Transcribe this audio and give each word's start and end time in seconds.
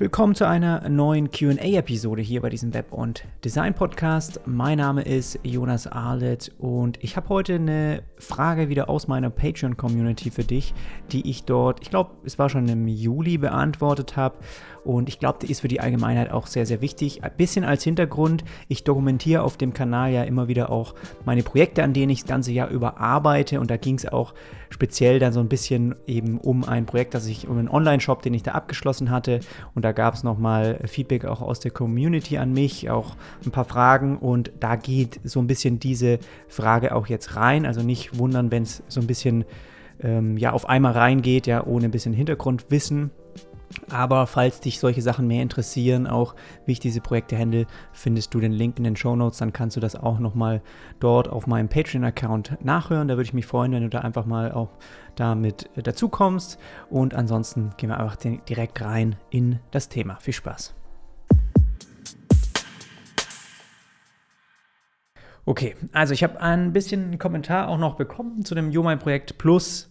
willkommen 0.00 0.34
zu 0.34 0.48
einer 0.48 0.88
neuen 0.88 1.30
QA-Episode 1.30 2.22
hier 2.22 2.40
bei 2.40 2.48
diesem 2.48 2.72
Web- 2.72 2.90
und 2.90 3.26
Design-Podcast. 3.44 4.40
Mein 4.46 4.78
Name 4.78 5.02
ist 5.02 5.38
Jonas 5.42 5.86
Arlet 5.86 6.52
und 6.58 6.96
ich 7.04 7.18
habe 7.18 7.28
heute 7.28 7.56
eine 7.56 8.02
Frage 8.16 8.70
wieder 8.70 8.88
aus 8.88 9.08
meiner 9.08 9.28
Patreon-Community 9.28 10.30
für 10.30 10.42
dich, 10.42 10.72
die 11.12 11.28
ich 11.28 11.44
dort, 11.44 11.82
ich 11.82 11.90
glaube, 11.90 12.12
es 12.24 12.38
war 12.38 12.48
schon 12.48 12.66
im 12.66 12.88
Juli 12.88 13.36
beantwortet 13.36 14.16
habe. 14.16 14.38
Und 14.84 15.10
ich 15.10 15.18
glaube, 15.18 15.40
die 15.42 15.50
ist 15.50 15.60
für 15.60 15.68
die 15.68 15.80
Allgemeinheit 15.80 16.30
auch 16.30 16.46
sehr, 16.46 16.64
sehr 16.64 16.80
wichtig. 16.80 17.22
Ein 17.22 17.36
bisschen 17.36 17.64
als 17.64 17.84
Hintergrund, 17.84 18.44
ich 18.68 18.82
dokumentiere 18.84 19.42
auf 19.42 19.58
dem 19.58 19.74
Kanal 19.74 20.10
ja 20.12 20.22
immer 20.22 20.48
wieder 20.48 20.70
auch 20.70 20.94
meine 21.26 21.42
Projekte, 21.42 21.82
an 21.82 21.92
denen 21.92 22.08
ich 22.08 22.22
das 22.22 22.28
ganze 22.28 22.52
Jahr 22.52 22.70
über 22.70 22.98
arbeite. 22.98 23.60
Und 23.60 23.70
da 23.70 23.76
ging 23.76 23.96
es 23.96 24.06
auch 24.06 24.32
speziell 24.70 25.18
dann 25.18 25.32
so 25.32 25.40
ein 25.40 25.48
bisschen 25.48 25.94
eben 26.06 26.38
um 26.38 26.64
ein 26.64 26.86
Projekt, 26.86 27.14
das 27.14 27.26
ich, 27.26 27.46
um 27.48 27.58
einen 27.58 27.68
Online-Shop, 27.68 28.22
den 28.22 28.34
ich 28.34 28.42
da 28.42 28.52
abgeschlossen 28.52 29.10
hatte. 29.10 29.40
Und 29.74 29.84
da 29.84 29.92
gab 29.92 30.14
es 30.14 30.22
nochmal 30.22 30.80
Feedback 30.86 31.24
auch 31.24 31.42
aus 31.42 31.60
der 31.60 31.72
Community 31.72 32.38
an 32.38 32.52
mich, 32.52 32.88
auch 32.88 33.16
ein 33.44 33.50
paar 33.50 33.64
Fragen. 33.64 34.16
Und 34.16 34.52
da 34.60 34.76
geht 34.76 35.20
so 35.24 35.40
ein 35.40 35.46
bisschen 35.46 35.80
diese 35.80 36.18
Frage 36.48 36.94
auch 36.94 37.08
jetzt 37.08 37.36
rein. 37.36 37.66
Also 37.66 37.82
nicht 37.82 38.18
wundern, 38.18 38.50
wenn 38.50 38.62
es 38.62 38.82
so 38.88 39.00
ein 39.00 39.06
bisschen 39.06 39.44
ähm, 40.02 40.36
ja, 40.36 40.52
auf 40.52 40.68
einmal 40.68 40.92
reingeht, 40.92 41.46
ja, 41.46 41.64
ohne 41.66 41.86
ein 41.86 41.90
bisschen 41.90 42.14
Hintergrundwissen. 42.14 43.10
Aber 43.88 44.26
falls 44.26 44.60
dich 44.60 44.80
solche 44.80 45.02
Sachen 45.02 45.26
mehr 45.26 45.42
interessieren, 45.42 46.06
auch 46.06 46.34
wie 46.66 46.72
ich 46.72 46.80
diese 46.80 47.00
Projekte 47.00 47.38
handle, 47.38 47.66
findest 47.92 48.34
du 48.34 48.40
den 48.40 48.52
Link 48.52 48.78
in 48.78 48.84
den 48.84 48.96
Show 48.96 49.14
Notes. 49.14 49.38
Dann 49.38 49.52
kannst 49.52 49.76
du 49.76 49.80
das 49.80 49.96
auch 49.96 50.18
nochmal 50.18 50.62
dort 50.98 51.28
auf 51.28 51.46
meinem 51.46 51.68
Patreon-Account 51.68 52.64
nachhören. 52.64 53.08
Da 53.08 53.14
würde 53.14 53.24
ich 53.24 53.34
mich 53.34 53.46
freuen, 53.46 53.72
wenn 53.72 53.82
du 53.82 53.88
da 53.88 54.00
einfach 54.00 54.26
mal 54.26 54.52
auch 54.52 54.70
damit 55.14 55.70
dazu 55.76 56.08
kommst. 56.08 56.58
Und 56.88 57.14
ansonsten 57.14 57.70
gehen 57.76 57.90
wir 57.90 57.98
einfach 57.98 58.16
direkt 58.16 58.80
rein 58.80 59.16
in 59.30 59.60
das 59.70 59.88
Thema. 59.88 60.16
Viel 60.16 60.34
Spaß. 60.34 60.74
Okay, 65.46 65.74
also 65.92 66.12
ich 66.12 66.22
habe 66.22 66.40
ein 66.40 66.72
bisschen 66.72 67.18
Kommentar 67.18 67.68
auch 67.68 67.78
noch 67.78 67.96
bekommen 67.96 68.44
zu 68.44 68.54
dem 68.54 68.70
YouMy-Projekt 68.70 69.38
Plus 69.38 69.89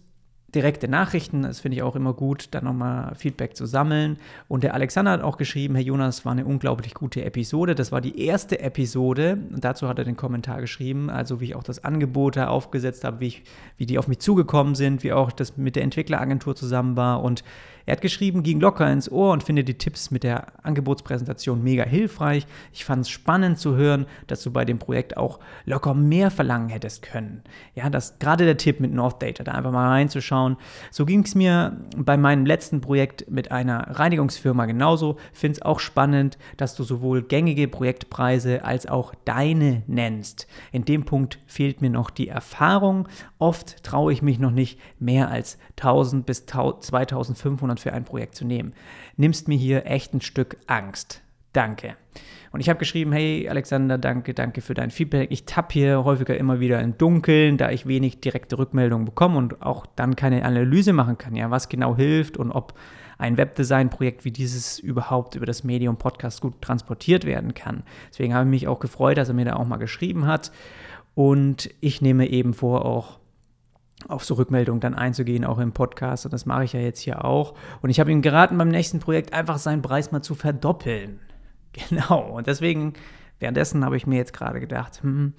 direkte 0.54 0.88
Nachrichten. 0.88 1.42
Das 1.42 1.60
finde 1.60 1.76
ich 1.76 1.82
auch 1.82 1.96
immer 1.96 2.12
gut, 2.12 2.48
dann 2.52 2.64
nochmal 2.64 3.14
Feedback 3.14 3.56
zu 3.56 3.66
sammeln. 3.66 4.18
Und 4.48 4.64
der 4.64 4.74
Alexander 4.74 5.12
hat 5.12 5.22
auch 5.22 5.36
geschrieben, 5.36 5.74
Herr 5.74 5.84
Jonas, 5.84 6.24
war 6.24 6.32
eine 6.32 6.44
unglaublich 6.44 6.94
gute 6.94 7.24
Episode. 7.24 7.74
Das 7.74 7.92
war 7.92 8.00
die 8.00 8.24
erste 8.24 8.60
Episode. 8.60 9.38
Und 9.52 9.64
dazu 9.64 9.88
hat 9.88 9.98
er 9.98 10.04
den 10.04 10.16
Kommentar 10.16 10.60
geschrieben, 10.60 11.10
also 11.10 11.40
wie 11.40 11.46
ich 11.46 11.54
auch 11.54 11.62
das 11.62 11.84
Angebot 11.84 12.36
da 12.36 12.48
aufgesetzt 12.48 13.04
habe, 13.04 13.20
wie, 13.20 13.34
wie 13.76 13.86
die 13.86 13.98
auf 13.98 14.08
mich 14.08 14.18
zugekommen 14.18 14.74
sind, 14.74 15.02
wie 15.04 15.12
auch 15.12 15.32
das 15.32 15.56
mit 15.56 15.76
der 15.76 15.84
Entwickleragentur 15.84 16.56
zusammen 16.56 16.96
war. 16.96 17.22
Und 17.22 17.44
er 17.86 17.92
hat 17.92 18.02
geschrieben, 18.02 18.42
ging 18.42 18.60
locker 18.60 18.90
ins 18.90 19.10
Ohr 19.10 19.32
und 19.32 19.42
finde 19.42 19.64
die 19.64 19.74
Tipps 19.74 20.10
mit 20.10 20.22
der 20.22 20.46
Angebotspräsentation 20.64 21.62
mega 21.62 21.82
hilfreich. 21.84 22.46
Ich 22.72 22.84
fand 22.84 23.02
es 23.02 23.10
spannend 23.10 23.58
zu 23.58 23.74
hören, 23.74 24.06
dass 24.26 24.42
du 24.42 24.52
bei 24.52 24.64
dem 24.64 24.78
Projekt 24.78 25.16
auch 25.16 25.40
locker 25.64 25.94
mehr 25.94 26.30
verlangen 26.30 26.68
hättest 26.68 27.02
können. 27.02 27.42
Ja, 27.74 27.90
das 27.90 28.18
gerade 28.18 28.44
der 28.44 28.56
Tipp 28.56 28.80
mit 28.80 28.92
North 28.92 29.20
Data, 29.22 29.42
da 29.42 29.52
einfach 29.52 29.72
mal 29.72 29.88
reinzuschauen. 29.88 30.39
So 30.90 31.06
ging 31.06 31.24
es 31.24 31.34
mir 31.34 31.76
bei 31.96 32.16
meinem 32.16 32.44
letzten 32.44 32.80
Projekt 32.80 33.30
mit 33.30 33.50
einer 33.50 33.98
Reinigungsfirma 33.98 34.66
genauso. 34.66 35.16
Finde 35.32 35.58
es 35.58 35.62
auch 35.62 35.80
spannend, 35.80 36.36
dass 36.56 36.74
du 36.74 36.82
sowohl 36.82 37.22
gängige 37.22 37.66
Projektpreise 37.68 38.64
als 38.64 38.86
auch 38.86 39.14
deine 39.24 39.82
nennst. 39.86 40.46
In 40.70 40.84
dem 40.84 41.04
Punkt 41.04 41.38
fehlt 41.46 41.80
mir 41.80 41.90
noch 41.90 42.10
die 42.10 42.28
Erfahrung. 42.28 43.08
Oft 43.38 43.82
traue 43.82 44.12
ich 44.12 44.20
mich 44.20 44.38
noch 44.38 44.50
nicht 44.50 44.78
mehr 44.98 45.30
als 45.30 45.58
1000 45.78 46.26
bis 46.26 46.44
2500 46.46 47.70
Monat 47.70 47.80
für 47.80 47.92
ein 47.92 48.04
Projekt 48.04 48.34
zu 48.34 48.44
nehmen. 48.44 48.72
Nimmst 49.16 49.48
mir 49.48 49.56
hier 49.56 49.86
echt 49.86 50.12
ein 50.14 50.20
Stück 50.20 50.56
Angst. 50.66 51.22
Danke. 51.52 51.96
Und 52.52 52.60
ich 52.60 52.68
habe 52.68 52.78
geschrieben, 52.80 53.12
hey 53.12 53.48
Alexander, 53.48 53.96
danke, 53.96 54.34
danke 54.34 54.60
für 54.60 54.74
dein 54.74 54.90
Feedback. 54.90 55.30
Ich 55.30 55.44
tappe 55.44 55.72
hier 55.74 56.04
häufiger 56.04 56.36
immer 56.36 56.58
wieder 56.58 56.80
im 56.80 56.98
Dunkeln, 56.98 57.56
da 57.58 57.70
ich 57.70 57.86
wenig 57.86 58.20
direkte 58.20 58.58
Rückmeldungen 58.58 59.04
bekomme 59.04 59.38
und 59.38 59.62
auch 59.62 59.86
dann 59.86 60.16
keine 60.16 60.44
Analyse 60.44 60.92
machen 60.92 61.16
kann, 61.16 61.36
ja, 61.36 61.50
was 61.50 61.68
genau 61.68 61.96
hilft 61.96 62.36
und 62.36 62.50
ob 62.50 62.74
ein 63.18 63.36
Webdesign-Projekt 63.36 64.24
wie 64.24 64.32
dieses 64.32 64.78
überhaupt 64.78 65.36
über 65.36 65.46
das 65.46 65.62
Medium 65.62 65.96
Podcast 65.96 66.40
gut 66.40 66.60
transportiert 66.60 67.24
werden 67.24 67.54
kann. 67.54 67.84
Deswegen 68.10 68.34
habe 68.34 68.46
ich 68.46 68.50
mich 68.50 68.68
auch 68.68 68.80
gefreut, 68.80 69.18
dass 69.18 69.28
er 69.28 69.34
mir 69.34 69.44
da 69.44 69.56
auch 69.56 69.66
mal 69.66 69.76
geschrieben 69.76 70.26
hat. 70.26 70.50
Und 71.14 71.70
ich 71.80 72.00
nehme 72.00 72.26
eben 72.28 72.54
vor, 72.54 72.84
auch 72.84 73.20
auf 74.08 74.24
so 74.24 74.34
Rückmeldungen 74.34 74.80
dann 74.80 74.94
einzugehen, 74.94 75.44
auch 75.44 75.58
im 75.58 75.72
Podcast. 75.72 76.24
Und 76.24 76.32
das 76.32 76.46
mache 76.46 76.64
ich 76.64 76.72
ja 76.72 76.80
jetzt 76.80 77.00
hier 77.00 77.24
auch. 77.24 77.54
Und 77.82 77.90
ich 77.90 78.00
habe 78.00 78.10
ihm 78.10 78.22
geraten, 78.22 78.56
beim 78.56 78.70
nächsten 78.70 78.98
Projekt 78.98 79.34
einfach 79.34 79.58
seinen 79.58 79.82
Preis 79.82 80.10
mal 80.10 80.22
zu 80.22 80.34
verdoppeln. 80.34 81.20
Genau. 81.88 82.36
Und 82.36 82.46
deswegen, 82.46 82.94
währenddessen 83.38 83.84
habe 83.84 83.96
ich 83.96 84.06
mir 84.06 84.16
jetzt 84.16 84.32
gerade 84.32 84.60
gedacht, 84.60 85.02
hm, 85.02 85.34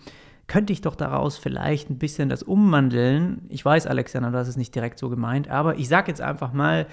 könnte 0.47 0.74
ich 0.74 0.81
doch 0.81 0.96
daraus 0.96 1.38
vielleicht 1.38 1.90
ein 1.90 1.97
bisschen 1.97 2.30
das 2.30 2.44
umwandeln. 2.44 3.46
Ich 3.50 3.64
weiß, 3.64 3.88
Alexander, 3.88 4.31
hast 4.31 4.47
es 4.47 4.58
nicht 4.58 4.75
direkt 4.75 5.00
so 5.00 5.09
gemeint, 5.09 5.50
aber 5.50 5.78
ich 5.78 5.88
sage 5.88 6.09
jetzt 6.09 6.22
einfach 6.22 6.53
mal, 6.53 6.88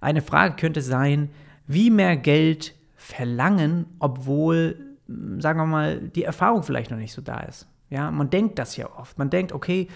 eine 0.00 0.22
Frage 0.22 0.56
könnte 0.56 0.82
sein, 0.82 1.30
wie 1.66 1.90
mehr 1.90 2.16
Geld 2.16 2.74
verlangen, 2.96 3.86
obwohl, 3.98 4.96
sagen 5.38 5.58
wir 5.58 5.66
mal, 5.66 6.00
die 6.00 6.24
Erfahrung 6.24 6.62
vielleicht 6.62 6.90
noch 6.90 6.98
nicht 6.98 7.12
so 7.12 7.22
da 7.22 7.40
ist. 7.40 7.66
Ja, 7.90 8.10
man 8.10 8.30
denkt 8.30 8.58
das 8.58 8.76
ja 8.76 8.88
oft. 8.96 9.18
Man 9.18 9.30
denkt, 9.30 9.52
okay, 9.52 9.88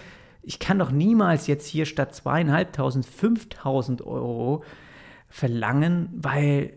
ich 0.42 0.58
kann 0.58 0.78
doch 0.78 0.90
niemals 0.90 1.46
jetzt 1.46 1.66
hier 1.66 1.86
statt 1.86 2.14
zweieinhalbtausend 2.14 3.06
5000 3.06 4.02
Euro 4.02 4.64
verlangen, 5.28 6.08
weil 6.14 6.74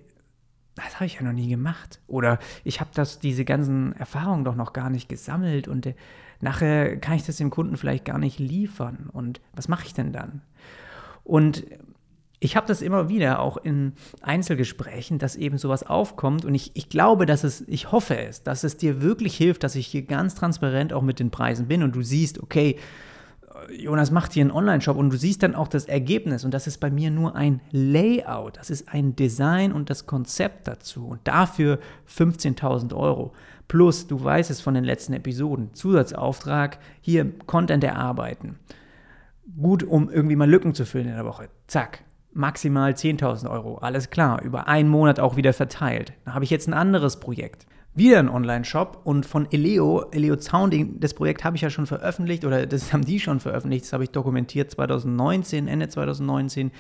das 0.86 0.96
habe 0.96 1.06
ich 1.06 1.16
ja 1.16 1.24
noch 1.24 1.34
nie 1.34 1.50
gemacht. 1.50 2.00
Oder 2.08 2.40
ich 2.64 2.80
habe 2.80 2.92
das, 2.94 3.20
diese 3.20 3.46
ganzen 3.46 3.94
Erfahrungen 3.94 4.44
doch 4.44 4.56
noch 4.56 4.74
gar 4.74 4.90
nicht 4.90 5.10
gesammelt 5.10 5.68
und 5.68 5.86
äh, 5.86 5.96
nachher 6.42 6.98
kann 6.98 7.16
ich 7.16 7.26
das 7.26 7.38
dem 7.38 7.50
Kunden 7.50 7.78
vielleicht 7.78 8.06
gar 8.06 8.20
nicht 8.20 8.40
liefern. 8.40 9.10
Und 9.12 9.42
was 9.56 9.68
mache 9.68 9.86
ich 9.86 9.94
denn 9.94 10.14
dann? 10.14 10.42
Und 11.24 11.66
ich 12.40 12.56
habe 12.56 12.68
das 12.68 12.82
immer 12.82 13.10
wieder 13.10 13.40
auch 13.40 13.58
in 13.58 13.94
Einzelgesprächen, 14.22 15.18
dass 15.18 15.36
eben 15.36 15.58
sowas 15.58 15.84
aufkommt 15.84 16.46
und 16.46 16.54
ich, 16.54 16.72
ich 16.76 16.90
glaube, 16.90 17.26
dass 17.26 17.44
es, 17.44 17.62
ich 17.68 17.92
hoffe 17.92 18.18
es, 18.18 18.44
dass 18.44 18.64
es 18.64 18.78
dir 18.78 19.02
wirklich 19.02 19.36
hilft, 19.36 19.64
dass 19.64 19.76
ich 19.76 19.88
hier 19.88 20.04
ganz 20.04 20.36
transparent 20.36 20.94
auch 20.94 21.02
mit 21.02 21.20
den 21.20 21.32
Preisen 21.32 21.68
bin 21.68 21.82
und 21.82 21.96
du 21.96 22.04
siehst, 22.04 22.40
okay, 22.42 22.78
Jonas 23.72 24.12
macht 24.12 24.34
hier 24.34 24.42
einen 24.42 24.52
Online-Shop 24.52 24.98
und 24.98 25.12
du 25.12 25.18
siehst 25.18 25.44
dann 25.44 25.56
auch 25.56 25.68
das 25.68 25.86
Ergebnis 25.86 26.46
und 26.46 26.54
das 26.54 26.68
ist 26.68 26.80
bei 26.80 26.90
mir 26.90 27.12
nur 27.12 27.36
ein 27.36 27.62
Layout, 27.72 28.58
das 28.58 28.70
ist 28.70 28.90
ein 28.94 29.16
Design 29.16 29.72
und 29.72 29.90
das 29.90 30.06
Konzept 30.06 30.68
dazu 30.68 31.08
und 31.08 31.20
dafür 31.26 31.80
15.000 32.10 32.96
Euro. 32.96 33.34
Plus, 33.68 34.08
du 34.08 34.24
weißt 34.24 34.50
es 34.50 34.62
von 34.62 34.74
den 34.74 34.84
letzten 34.84 35.14
Episoden, 35.14 35.74
Zusatzauftrag, 35.74 36.80
hier 37.02 37.32
Content 37.46 37.84
erarbeiten. 37.84 38.58
Gut, 39.60 39.84
um 39.84 40.10
irgendwie 40.10 40.36
mal 40.36 40.50
Lücken 40.50 40.74
zu 40.74 40.86
füllen 40.86 41.08
in 41.08 41.16
der 41.16 41.26
Woche. 41.26 41.50
Zack, 41.68 42.04
maximal 42.34 42.92
10.000 42.92 43.50
Euro. 43.50 43.78
Alles 43.80 44.10
klar, 44.10 44.42
über 44.42 44.68
einen 44.68 44.90
Monat 44.90 45.20
auch 45.20 45.36
wieder 45.36 45.54
verteilt. 45.54 46.14
Da 46.26 46.34
habe 46.34 46.46
ich 46.46 46.52
jetzt 46.52 46.68
ein 46.68 46.74
anderes 46.74 47.20
Projekt 47.20 47.66
wieder 47.98 48.20
ein 48.20 48.30
Online-Shop 48.30 49.02
und 49.04 49.26
von 49.26 49.52
Eleo, 49.52 50.06
Eleo 50.12 50.40
Sounding, 50.40 51.00
das 51.00 51.14
Projekt 51.14 51.44
habe 51.44 51.56
ich 51.56 51.62
ja 51.62 51.70
schon 51.70 51.88
veröffentlicht 51.88 52.46
oder 52.46 52.66
das 52.66 52.94
haben 52.94 53.06
die 53.06 53.20
schon 53.20 53.40
veröffentlicht, 53.40 53.86
das 53.86 53.94
habe 53.94 54.04
ich 54.04 54.12
dokumentiert 54.12 54.72
2019, 54.72 55.68
Ende 55.68 55.90
2019. 55.90 56.72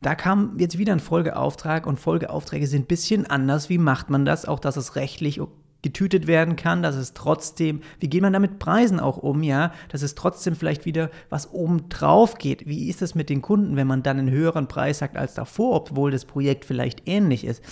Da 0.00 0.14
kam 0.14 0.56
jetzt 0.58 0.78
wieder 0.78 0.92
ein 0.92 1.00
Folgeauftrag 1.00 1.86
und 1.86 1.98
Folgeaufträge 1.98 2.66
sind 2.66 2.84
ein 2.84 2.86
bisschen 2.86 3.26
anders. 3.26 3.68
Wie 3.68 3.78
macht 3.78 4.10
man 4.10 4.24
das? 4.24 4.46
Auch, 4.46 4.60
dass 4.60 4.76
es 4.76 4.94
rechtlich 4.96 5.40
getütet 5.82 6.26
werden 6.26 6.56
kann, 6.56 6.82
dass 6.82 6.96
es 6.96 7.14
trotzdem, 7.14 7.82
wie 8.00 8.08
geht 8.08 8.22
man 8.22 8.32
da 8.32 8.38
mit 8.38 8.58
Preisen 8.58 8.98
auch 8.98 9.16
um, 9.16 9.42
ja, 9.42 9.72
dass 9.90 10.02
es 10.02 10.14
trotzdem 10.14 10.56
vielleicht 10.56 10.86
wieder 10.86 11.10
was 11.30 11.52
oben 11.52 11.88
drauf 11.88 12.36
geht. 12.36 12.66
Wie 12.66 12.88
ist 12.88 13.00
das 13.00 13.14
mit 13.14 13.28
den 13.28 13.42
Kunden, 13.42 13.76
wenn 13.76 13.86
man 13.86 14.02
dann 14.02 14.18
einen 14.18 14.30
höheren 14.30 14.66
Preis 14.66 14.98
sagt 14.98 15.16
als 15.16 15.34
davor, 15.34 15.76
obwohl 15.76 16.10
das 16.10 16.24
Projekt 16.24 16.64
vielleicht 16.64 17.06
ähnlich 17.06 17.44
ist? 17.44 17.62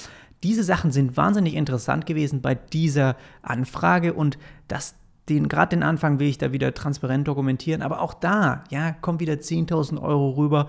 Diese 0.47 0.63
Sachen 0.63 0.93
sind 0.93 1.17
wahnsinnig 1.17 1.55
interessant 1.55 2.07
gewesen 2.07 2.41
bei 2.41 2.55
dieser 2.55 3.17
Anfrage 3.43 4.15
und 4.15 4.39
das 4.69 4.95
den, 5.29 5.49
gerade 5.49 5.71
den 5.75 5.83
Anfang 5.83 6.21
will 6.21 6.29
ich 6.29 6.39
da 6.39 6.53
wieder 6.53 6.73
transparent 6.73 7.27
dokumentieren, 7.27 7.83
aber 7.83 8.01
auch 8.01 8.15
da, 8.15 8.63
ja, 8.71 8.93
kommt 8.93 9.19
wieder 9.19 9.33
10.000 9.35 10.01
Euro 10.01 10.31
rüber. 10.31 10.69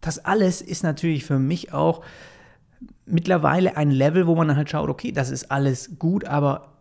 Das 0.00 0.18
alles 0.24 0.60
ist 0.60 0.82
natürlich 0.82 1.24
für 1.24 1.38
mich 1.38 1.72
auch 1.72 2.02
mittlerweile 3.04 3.76
ein 3.76 3.92
Level, 3.92 4.26
wo 4.26 4.34
man 4.34 4.48
dann 4.48 4.56
halt 4.56 4.70
schaut, 4.70 4.88
okay, 4.88 5.12
das 5.12 5.30
ist 5.30 5.52
alles 5.52 6.00
gut, 6.00 6.24
aber 6.24 6.72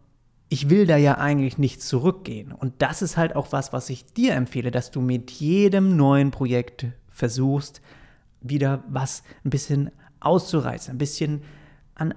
ich 0.50 0.72
will 0.72 0.88
da 0.88 0.98
ja 0.98 1.20
eigentlich 1.20 1.60
nicht 1.60 1.84
zurückgehen. 1.84 2.52
Und 2.52 2.74
das 2.80 3.04
ist 3.04 3.18
halt 3.18 3.36
auch 3.36 3.52
was, 3.52 3.72
was 3.72 3.92
ich 3.92 4.06
dir 4.06 4.34
empfehle, 4.34 4.72
dass 4.72 4.90
du 4.90 5.00
mit 5.00 5.30
jedem 5.30 5.96
neuen 5.96 6.32
Projekt 6.32 6.88
versuchst, 7.08 7.84
wieder 8.42 8.84
was 8.88 9.22
ein 9.44 9.52
bisschen 9.52 9.92
auszureißen, 10.22 10.96
ein 10.96 10.98
bisschen 10.98 11.44
an, 11.96 12.14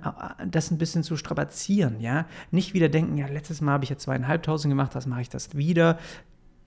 das 0.51 0.71
ein 0.71 0.79
bisschen 0.79 1.03
zu 1.03 1.17
strapazieren, 1.17 2.01
ja. 2.01 2.27
Nicht 2.51 2.75
wieder 2.75 2.89
denken, 2.89 3.17
ja, 3.17 3.27
letztes 3.27 3.61
Mal 3.61 3.73
habe 3.73 3.85
ich 3.85 3.91
ja 3.91 3.97
zweieinhalbtausend 3.97 4.71
gemacht, 4.71 4.95
das 4.95 5.07
mache 5.07 5.23
ich 5.23 5.29
das 5.29 5.57
wieder. 5.57 5.99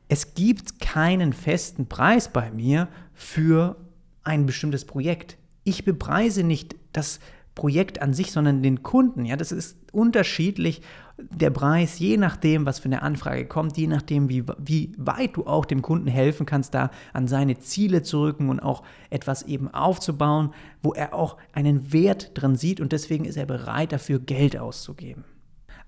Es 0.07 0.33
gibt 0.33 0.79
keinen 0.79 1.33
festen 1.33 1.87
Preis 1.87 2.29
bei 2.29 2.51
mir 2.51 2.87
für 3.13 3.77
ein 4.23 4.45
bestimmtes 4.45 4.85
Projekt. 4.85 5.37
Ich 5.63 5.85
bepreise 5.85 6.43
nicht 6.43 6.75
das 6.91 7.19
Projekt 7.55 8.01
an 8.01 8.13
sich, 8.13 8.31
sondern 8.31 8.63
den 8.63 8.81
Kunden. 8.83 9.25
Ja, 9.25 9.35
das 9.35 9.51
ist 9.51 9.77
unterschiedlich 9.91 10.81
der 11.29 11.49
Preis, 11.49 11.99
je 11.99 12.17
nachdem, 12.17 12.65
was 12.65 12.79
für 12.79 12.85
eine 12.85 13.01
Anfrage 13.01 13.45
kommt, 13.45 13.77
je 13.77 13.87
nachdem, 13.87 14.29
wie, 14.29 14.43
wie 14.57 14.91
weit 14.97 15.35
du 15.35 15.45
auch 15.45 15.65
dem 15.65 15.81
Kunden 15.81 16.07
helfen 16.07 16.45
kannst, 16.45 16.73
da 16.73 16.91
an 17.13 17.27
seine 17.27 17.59
Ziele 17.59 18.03
zu 18.03 18.21
rücken 18.21 18.49
und 18.49 18.59
auch 18.59 18.83
etwas 19.09 19.43
eben 19.43 19.73
aufzubauen, 19.73 20.53
wo 20.81 20.93
er 20.93 21.13
auch 21.13 21.37
einen 21.53 21.93
Wert 21.93 22.31
drin 22.33 22.55
sieht 22.55 22.79
und 22.79 22.91
deswegen 22.91 23.25
ist 23.25 23.37
er 23.37 23.45
bereit 23.45 23.91
dafür 23.91 24.19
Geld 24.19 24.57
auszugeben. 24.57 25.23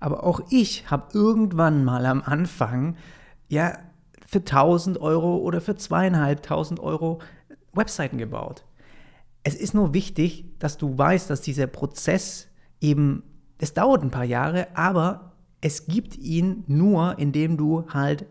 Aber 0.00 0.24
auch 0.24 0.40
ich 0.50 0.90
habe 0.90 1.08
irgendwann 1.14 1.84
mal 1.84 2.04
am 2.06 2.22
Anfang, 2.22 2.96
ja, 3.48 3.78
für 4.26 4.40
1000 4.40 5.00
Euro 5.00 5.36
oder 5.36 5.60
für 5.60 5.76
zweieinhalbtausend 5.76 6.80
Euro 6.80 7.20
Webseiten 7.72 8.18
gebaut. 8.18 8.64
Es 9.42 9.54
ist 9.54 9.74
nur 9.74 9.94
wichtig, 9.94 10.44
dass 10.58 10.78
du 10.78 10.96
weißt, 10.96 11.28
dass 11.28 11.42
dieser 11.42 11.66
Prozess 11.66 12.48
eben, 12.80 13.22
es 13.64 13.72
dauert 13.72 14.02
ein 14.02 14.10
paar 14.10 14.24
Jahre, 14.24 14.68
aber 14.74 15.32
es 15.62 15.86
gibt 15.86 16.18
ihn 16.18 16.64
nur, 16.66 17.18
indem 17.18 17.56
du 17.56 17.86
halt 17.88 18.26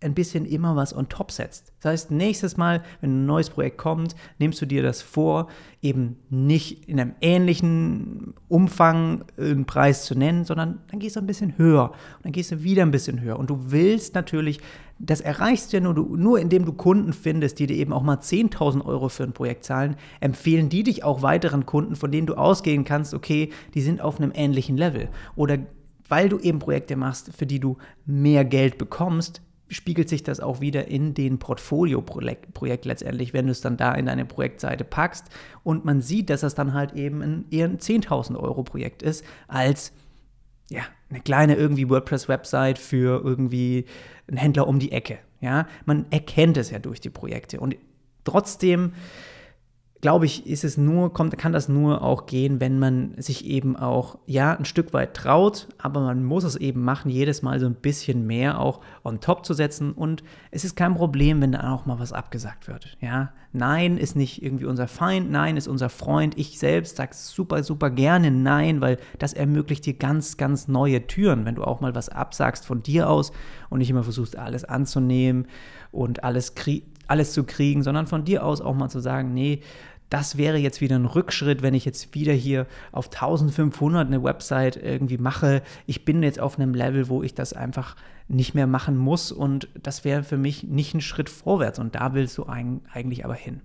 ein 0.00 0.14
bisschen 0.14 0.44
immer 0.44 0.76
was 0.76 0.94
on 0.94 1.08
top 1.08 1.32
setzt. 1.32 1.72
Das 1.80 1.92
heißt, 1.92 2.10
nächstes 2.10 2.56
Mal, 2.56 2.82
wenn 3.00 3.22
ein 3.22 3.26
neues 3.26 3.50
Projekt 3.50 3.78
kommt, 3.78 4.14
nimmst 4.38 4.62
du 4.62 4.66
dir 4.66 4.82
das 4.82 5.02
vor, 5.02 5.48
eben 5.82 6.16
nicht 6.30 6.88
in 6.88 7.00
einem 7.00 7.14
ähnlichen 7.20 8.34
Umfang 8.48 9.24
einen 9.36 9.66
Preis 9.66 10.04
zu 10.04 10.14
nennen, 10.14 10.44
sondern 10.44 10.80
dann 10.90 11.00
gehst 11.00 11.16
du 11.16 11.20
ein 11.20 11.26
bisschen 11.26 11.58
höher 11.58 11.90
und 12.16 12.26
dann 12.26 12.32
gehst 12.32 12.52
du 12.52 12.62
wieder 12.62 12.82
ein 12.82 12.92
bisschen 12.92 13.20
höher. 13.20 13.38
Und 13.38 13.50
du 13.50 13.72
willst 13.72 14.14
natürlich, 14.14 14.60
das 15.00 15.20
erreichst 15.20 15.72
du 15.72 15.78
ja 15.78 15.82
nur, 15.82 15.94
nur 15.94 16.38
indem 16.38 16.64
du 16.64 16.72
Kunden 16.72 17.12
findest, 17.12 17.58
die 17.58 17.66
dir 17.66 17.76
eben 17.76 17.92
auch 17.92 18.02
mal 18.02 18.18
10.000 18.18 18.84
Euro 18.84 19.08
für 19.08 19.24
ein 19.24 19.32
Projekt 19.32 19.64
zahlen, 19.64 19.96
empfehlen 20.20 20.68
die 20.68 20.84
dich 20.84 21.02
auch 21.02 21.22
weiteren 21.22 21.66
Kunden, 21.66 21.96
von 21.96 22.12
denen 22.12 22.28
du 22.28 22.34
ausgehen 22.34 22.84
kannst, 22.84 23.14
okay, 23.14 23.50
die 23.74 23.80
sind 23.80 24.00
auf 24.00 24.20
einem 24.20 24.32
ähnlichen 24.34 24.76
Level. 24.76 25.08
Oder 25.34 25.58
weil 26.08 26.28
du 26.28 26.38
eben 26.38 26.58
Projekte 26.58 26.96
machst, 26.96 27.32
für 27.36 27.46
die 27.46 27.60
du 27.60 27.76
mehr 28.06 28.44
Geld 28.44 28.78
bekommst, 28.78 29.42
spiegelt 29.68 30.08
sich 30.08 30.22
das 30.22 30.40
auch 30.40 30.60
wieder 30.60 30.88
in 30.88 31.14
den 31.14 31.38
Portfolio-Projekt 31.38 32.84
letztendlich, 32.84 33.34
wenn 33.34 33.46
du 33.46 33.52
es 33.52 33.60
dann 33.60 33.76
da 33.76 33.94
in 33.94 34.06
deine 34.06 34.24
Projektseite 34.24 34.84
packst 34.84 35.26
und 35.62 35.84
man 35.84 36.00
sieht, 36.00 36.30
dass 36.30 36.40
das 36.40 36.54
dann 36.54 36.72
halt 36.72 36.94
eben 36.94 37.22
ein, 37.22 37.44
eher 37.50 37.66
ein 37.66 37.78
10.000 37.78 38.36
Euro 38.36 38.62
Projekt 38.62 39.02
ist, 39.02 39.24
als 39.46 39.92
ja, 40.70 40.82
eine 41.10 41.20
kleine 41.20 41.56
irgendwie 41.56 41.88
WordPress-Website 41.88 42.78
für 42.78 43.22
irgendwie 43.24 43.86
einen 44.26 44.36
Händler 44.36 44.66
um 44.66 44.78
die 44.78 44.92
Ecke. 44.92 45.18
Ja, 45.40 45.66
man 45.84 46.06
erkennt 46.10 46.56
es 46.56 46.70
ja 46.70 46.78
durch 46.78 47.00
die 47.00 47.10
Projekte 47.10 47.60
und 47.60 47.76
trotzdem 48.24 48.92
glaube 50.00 50.26
ich, 50.26 50.46
ist 50.46 50.64
es 50.64 50.76
nur, 50.76 51.12
kommt, 51.12 51.36
kann 51.38 51.52
das 51.52 51.68
nur 51.68 52.02
auch 52.02 52.26
gehen, 52.26 52.60
wenn 52.60 52.78
man 52.78 53.14
sich 53.16 53.44
eben 53.46 53.76
auch, 53.76 54.18
ja, 54.26 54.54
ein 54.54 54.64
Stück 54.64 54.92
weit 54.92 55.14
traut, 55.14 55.68
aber 55.78 56.00
man 56.00 56.24
muss 56.24 56.44
es 56.44 56.56
eben 56.56 56.82
machen, 56.82 57.10
jedes 57.10 57.42
Mal 57.42 57.58
so 57.58 57.66
ein 57.66 57.74
bisschen 57.74 58.26
mehr 58.26 58.60
auch 58.60 58.80
on 59.02 59.20
top 59.20 59.44
zu 59.44 59.54
setzen. 59.54 59.92
Und 59.92 60.22
es 60.50 60.64
ist 60.64 60.76
kein 60.76 60.94
Problem, 60.94 61.40
wenn 61.40 61.52
da 61.52 61.72
auch 61.72 61.86
mal 61.86 61.98
was 61.98 62.12
abgesagt 62.12 62.68
wird. 62.68 62.96
Ja, 63.00 63.32
Nein 63.58 63.98
ist 63.98 64.16
nicht 64.16 64.42
irgendwie 64.42 64.64
unser 64.64 64.88
Feind, 64.88 65.30
Nein 65.30 65.56
ist 65.56 65.68
unser 65.68 65.90
Freund. 65.90 66.38
Ich 66.38 66.58
selbst 66.58 66.96
sage 66.96 67.14
super, 67.14 67.62
super 67.62 67.90
gerne 67.90 68.30
Nein, 68.30 68.80
weil 68.80 68.96
das 69.18 69.34
ermöglicht 69.34 69.84
dir 69.84 69.94
ganz, 69.94 70.36
ganz 70.36 70.68
neue 70.68 71.06
Türen, 71.06 71.44
wenn 71.44 71.56
du 71.56 71.64
auch 71.64 71.80
mal 71.80 71.94
was 71.94 72.08
absagst 72.08 72.64
von 72.64 72.82
dir 72.82 73.10
aus 73.10 73.32
und 73.68 73.78
nicht 73.78 73.90
immer 73.90 74.04
versuchst, 74.04 74.38
alles 74.38 74.64
anzunehmen 74.64 75.46
und 75.92 76.24
alles 76.24 76.54
alles 77.08 77.32
zu 77.32 77.44
kriegen, 77.44 77.82
sondern 77.82 78.06
von 78.06 78.24
dir 78.24 78.44
aus 78.44 78.60
auch 78.60 78.74
mal 78.74 78.88
zu 78.88 79.00
sagen, 79.00 79.34
nee, 79.34 79.60
das 80.10 80.38
wäre 80.38 80.56
jetzt 80.56 80.80
wieder 80.80 80.96
ein 80.96 81.04
Rückschritt, 81.04 81.62
wenn 81.62 81.74
ich 81.74 81.84
jetzt 81.84 82.14
wieder 82.14 82.32
hier 82.32 82.66
auf 82.92 83.06
1500 83.06 84.06
eine 84.06 84.22
Website 84.22 84.76
irgendwie 84.76 85.18
mache. 85.18 85.62
Ich 85.86 86.04
bin 86.04 86.22
jetzt 86.22 86.40
auf 86.40 86.58
einem 86.58 86.74
Level, 86.74 87.08
wo 87.08 87.22
ich 87.22 87.34
das 87.34 87.52
einfach 87.52 87.94
nicht 88.26 88.54
mehr 88.54 88.66
machen 88.66 88.96
muss 88.96 89.32
und 89.32 89.68
das 89.82 90.04
wäre 90.04 90.22
für 90.22 90.36
mich 90.36 90.62
nicht 90.62 90.94
ein 90.94 91.00
Schritt 91.00 91.30
vorwärts 91.30 91.78
und 91.78 91.94
da 91.94 92.14
willst 92.14 92.38
du 92.38 92.46
eigentlich 92.46 93.24
aber 93.24 93.34
hin. 93.34 93.60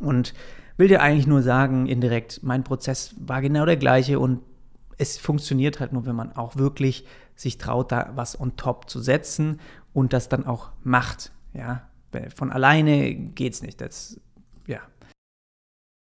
Und 0.00 0.34
will 0.76 0.88
dir 0.88 1.02
eigentlich 1.02 1.26
nur 1.26 1.42
sagen, 1.42 1.86
indirekt, 1.86 2.40
mein 2.42 2.64
Prozess 2.64 3.14
war 3.18 3.42
genau 3.42 3.66
der 3.66 3.76
gleiche 3.76 4.18
und 4.18 4.40
es 4.98 5.18
funktioniert 5.18 5.80
halt 5.80 5.92
nur, 5.92 6.06
wenn 6.06 6.16
man 6.16 6.32
auch 6.32 6.56
wirklich 6.56 7.06
sich 7.34 7.58
traut, 7.58 7.90
da 7.90 8.12
was 8.14 8.38
on 8.38 8.56
top 8.56 8.90
zu 8.90 9.00
setzen 9.00 9.60
und 9.92 10.12
das 10.12 10.28
dann 10.28 10.46
auch 10.46 10.70
macht. 10.82 11.32
Ja, 11.54 11.88
von 12.34 12.50
alleine 12.50 13.14
geht 13.14 13.54
es 13.54 13.62
nicht. 13.62 13.80
Das, 13.80 14.20
ja, 14.66 14.80